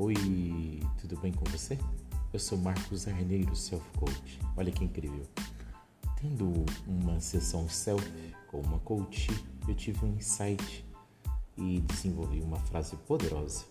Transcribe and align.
Oi, 0.00 0.14
tudo 1.00 1.18
bem 1.18 1.32
com 1.32 1.44
você? 1.46 1.76
Eu 2.32 2.38
sou 2.38 2.56
Marcos 2.56 3.08
Arneiro, 3.08 3.56
Self 3.56 3.84
Coach. 3.98 4.38
Olha 4.56 4.70
que 4.70 4.84
incrível. 4.84 5.26
Tendo 6.20 6.64
uma 6.86 7.18
sessão 7.18 7.68
self 7.68 8.08
com 8.46 8.60
uma 8.60 8.78
coach, 8.78 9.26
eu 9.66 9.74
tive 9.74 10.06
um 10.06 10.14
insight 10.14 10.86
e 11.56 11.80
desenvolvi 11.80 12.40
uma 12.40 12.60
frase 12.60 12.94
poderosa 13.08 13.64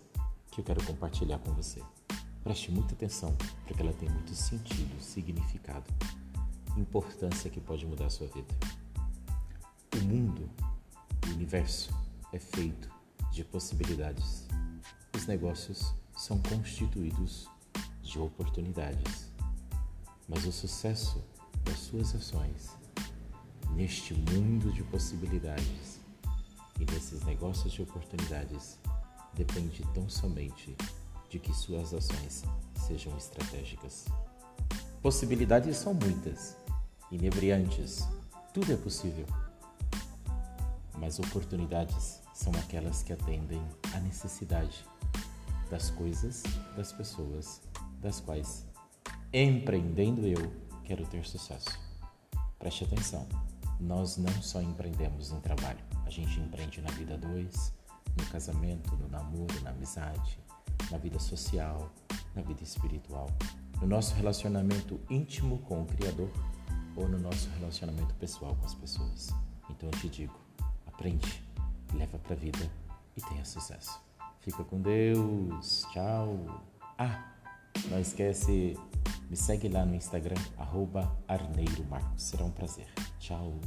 que 0.51 0.59
eu 0.59 0.65
quero 0.65 0.83
compartilhar 0.83 1.39
com 1.39 1.53
você. 1.53 1.81
Preste 2.43 2.73
muita 2.73 2.93
atenção, 2.93 3.33
porque 3.65 3.81
ela 3.81 3.93
tem 3.93 4.09
muito 4.09 4.35
sentido, 4.35 5.01
significado, 5.01 5.85
importância 6.75 7.49
que 7.49 7.61
pode 7.61 7.85
mudar 7.85 8.07
a 8.07 8.09
sua 8.09 8.27
vida. 8.27 8.53
O 9.95 10.03
mundo, 10.03 10.49
o 11.25 11.29
universo, 11.29 11.89
é 12.33 12.37
feito 12.37 12.89
de 13.31 13.45
possibilidades. 13.45 14.45
Os 15.15 15.25
negócios 15.25 15.95
são 16.17 16.39
constituídos 16.39 17.47
de 18.01 18.17
oportunidades. 18.17 19.31
Mas 20.27 20.45
o 20.45 20.51
sucesso 20.51 21.23
das 21.63 21.77
suas 21.77 22.13
ações 22.15 22.71
neste 23.75 24.13
mundo 24.13 24.73
de 24.73 24.83
possibilidades 24.83 25.99
e 26.79 26.85
nesses 26.91 27.23
negócios 27.23 27.71
de 27.71 27.83
oportunidades 27.83 28.79
depende 29.35 29.83
tão 29.93 30.09
somente 30.09 30.75
de 31.29 31.37
que 31.37 31.53
suas 31.53 31.93
ações 31.93 32.43
sejam 32.87 33.15
estratégicas. 33.15 34.05
Possibilidades 35.01 35.77
são 35.77 35.93
muitas, 35.93 36.57
inebriantes, 37.11 38.07
tudo 38.53 38.73
é 38.73 38.77
possível. 38.77 39.25
Mas 40.97 41.19
oportunidades 41.19 42.19
são 42.33 42.51
aquelas 42.53 43.03
que 43.03 43.13
atendem 43.13 43.61
à 43.93 43.99
necessidade 43.99 44.83
das 45.69 45.89
coisas, 45.89 46.43
das 46.75 46.91
pessoas, 46.91 47.61
das 48.01 48.19
quais, 48.19 48.65
empreendendo 49.33 50.25
eu, 50.25 50.51
quero 50.83 51.05
ter 51.07 51.25
sucesso. 51.25 51.79
Preste 52.57 52.85
atenção, 52.85 53.27
nós 53.79 54.17
não 54.17 54.41
só 54.41 54.61
empreendemos 54.61 55.31
em 55.31 55.39
trabalho, 55.41 55.79
a 56.05 56.09
gente 56.09 56.39
empreende 56.39 56.81
na 56.81 56.91
vida 56.91 57.17
dois, 57.17 57.73
no 58.17 58.25
casamento, 58.27 58.95
no 58.95 59.07
namoro, 59.07 59.61
na 59.61 59.71
amizade, 59.71 60.39
na 60.89 60.97
vida 60.97 61.19
social, 61.19 61.91
na 62.35 62.41
vida 62.41 62.63
espiritual, 62.63 63.27
no 63.81 63.87
nosso 63.87 64.15
relacionamento 64.15 64.99
íntimo 65.09 65.59
com 65.59 65.83
o 65.83 65.85
Criador 65.85 66.31
ou 66.95 67.07
no 67.07 67.19
nosso 67.19 67.49
relacionamento 67.59 68.13
pessoal 68.15 68.55
com 68.55 68.65
as 68.65 68.73
pessoas. 68.73 69.29
Então 69.69 69.89
eu 69.89 69.99
te 69.99 70.09
digo, 70.09 70.33
aprende, 70.85 71.43
leva 71.93 72.17
para 72.17 72.33
a 72.33 72.37
vida 72.37 72.71
e 73.15 73.21
tenha 73.21 73.45
sucesso. 73.45 74.06
Fica 74.47 74.63
com 74.63 74.79
Deus. 74.79 75.85
Tchau. 75.91 76.63
Ah, 76.97 77.33
não 77.91 77.99
esquece, 77.99 78.77
me 79.29 79.35
segue 79.35 79.67
lá 79.67 79.85
no 79.85 79.93
Instagram, 79.93 80.41
arroba 80.57 81.13
Arneiro 81.27 81.83
Marcos. 81.89 82.23
Será 82.23 82.45
um 82.45 82.51
prazer. 82.51 82.87
Tchau. 83.19 83.59